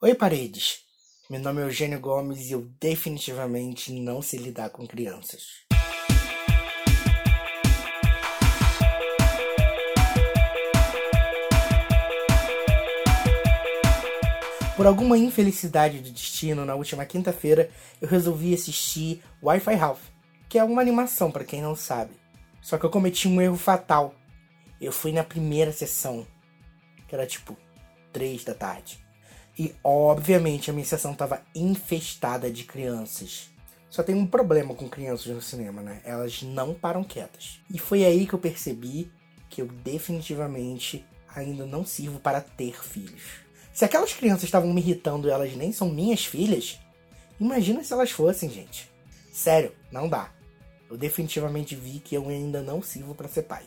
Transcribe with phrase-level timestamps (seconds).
[0.00, 0.84] Oi, paredes.
[1.28, 5.66] Meu nome é Eugênio Gomes e eu definitivamente não sei lidar com crianças.
[14.76, 17.68] Por alguma infelicidade do destino, na última quinta-feira
[18.00, 20.04] eu resolvi assistir Wi-Fi Ralph,
[20.48, 22.12] que é uma animação para quem não sabe.
[22.62, 24.14] Só que eu cometi um erro fatal.
[24.80, 26.24] Eu fui na primeira sessão,
[27.08, 27.56] que era tipo
[28.12, 29.07] 3 da tarde.
[29.58, 33.50] E obviamente a minha sessão estava infestada de crianças.
[33.90, 36.00] Só tem um problema com crianças no cinema, né?
[36.04, 37.60] Elas não param quietas.
[37.68, 39.10] E foi aí que eu percebi
[39.48, 41.04] que eu definitivamente
[41.34, 43.40] ainda não sirvo para ter filhos.
[43.72, 46.78] Se aquelas crianças estavam me irritando e elas nem são minhas filhas,
[47.40, 48.90] imagina se elas fossem, gente.
[49.32, 50.30] Sério, não dá.
[50.90, 53.64] Eu definitivamente vi que eu ainda não sirvo para ser pai.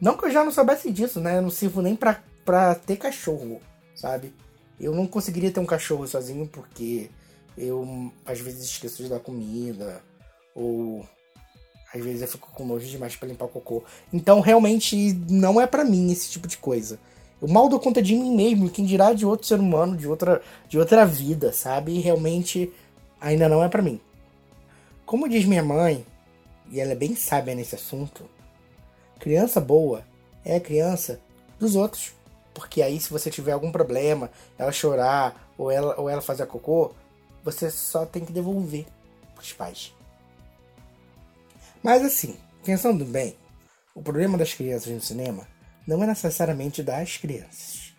[0.00, 1.38] Não que eu já não soubesse disso, né?
[1.38, 3.60] Eu não sirvo nem pra ter cachorro,
[3.94, 4.34] sabe?
[4.78, 7.10] Eu não conseguiria ter um cachorro sozinho porque
[7.56, 10.02] eu às vezes esqueço de dar comida
[10.54, 11.06] ou
[11.92, 13.84] às vezes eu fico com nojo demais para limpar o cocô.
[14.12, 16.98] Então realmente não é para mim esse tipo de coisa.
[17.40, 20.40] Eu mal dou conta de mim mesmo, quem dirá de outro ser humano, de outra,
[20.68, 21.92] de outra vida, sabe?
[21.92, 22.72] E realmente
[23.20, 24.00] ainda não é para mim.
[25.04, 26.04] Como diz minha mãe,
[26.70, 28.24] e ela é bem sábia nesse assunto,
[29.18, 30.04] criança boa
[30.44, 31.20] é a criança
[31.58, 32.12] dos outros.
[32.54, 36.92] Porque aí, se você tiver algum problema, ela chorar ou ela, ou ela fazer cocô,
[37.42, 38.86] você só tem que devolver
[39.34, 39.92] pros pais.
[41.82, 43.36] Mas assim, pensando bem,
[43.94, 45.46] o problema das crianças no cinema
[45.86, 47.92] não é necessariamente das crianças.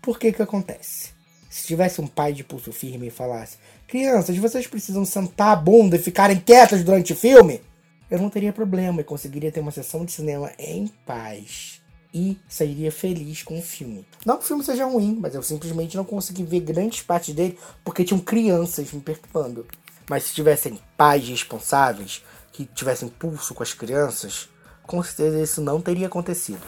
[0.00, 1.10] Por que que acontece?
[1.50, 5.96] Se tivesse um pai de pulso firme e falasse: Crianças, vocês precisam sentar a bunda
[5.96, 7.60] e ficarem quietas durante o filme,
[8.08, 11.79] eu não teria problema e conseguiria ter uma sessão de cinema em paz
[12.12, 14.06] e sairia feliz com o filme.
[14.24, 17.58] Não que o filme seja ruim, mas eu simplesmente não consegui ver grandes partes dele
[17.84, 19.66] porque tinham crianças me perturbando.
[20.08, 24.48] Mas se tivessem pais responsáveis, que tivessem pulso com as crianças,
[24.82, 26.62] com certeza isso não teria acontecido.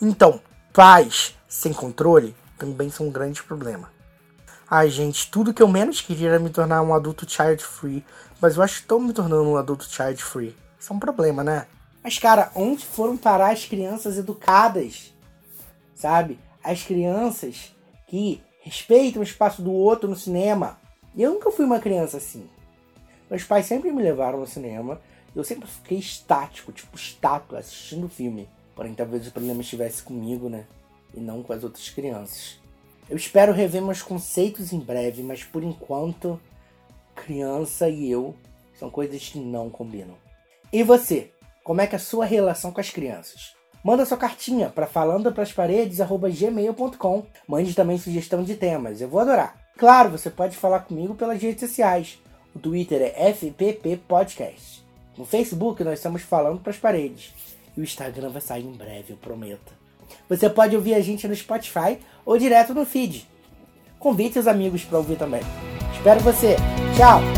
[0.00, 0.40] Então,
[0.72, 3.90] pais sem controle também são um grande problema.
[4.68, 8.04] Ai, gente, tudo que eu menos queria era me tornar um adulto child free,
[8.40, 10.56] mas eu acho que estou me tornando um adulto child free.
[10.78, 11.66] Isso é um problema, né?
[12.06, 15.12] Mas, cara, onde foram parar as crianças educadas?
[15.92, 16.38] Sabe?
[16.62, 17.74] As crianças
[18.06, 20.78] que respeitam o espaço do outro no cinema.
[21.18, 22.48] Eu nunca fui uma criança assim.
[23.28, 25.00] Meus pais sempre me levaram no cinema.
[25.34, 28.48] Eu sempre fiquei estático, tipo estátua, assistindo o filme.
[28.76, 30.64] Porém, talvez o problema estivesse comigo, né?
[31.12, 32.60] E não com as outras crianças.
[33.10, 36.40] Eu espero rever meus conceitos em breve, mas por enquanto,
[37.16, 38.32] criança e eu
[38.74, 40.14] são coisas que não combinam.
[40.72, 41.32] E você?
[41.66, 43.56] Como é que é a sua relação com as crianças.
[43.82, 47.26] Manda sua cartinha para falandoprasparedes@gmail.com.
[47.48, 49.56] Mande também sugestão de temas, eu vou adorar.
[49.76, 52.20] Claro, você pode falar comigo pelas redes sociais.
[52.54, 54.86] O Twitter é FPP Podcast.
[55.18, 57.34] No Facebook nós estamos falando para as paredes.
[57.76, 59.74] E o Instagram vai sair em breve, eu prometo.
[60.28, 63.28] Você pode ouvir a gente no Spotify ou direto no feed.
[63.98, 65.42] Convide seus amigos para ouvir também.
[65.92, 66.54] Espero você.
[66.96, 67.35] Tchau!